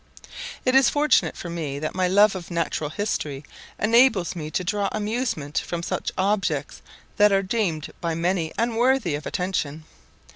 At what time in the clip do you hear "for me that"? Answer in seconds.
1.37-1.93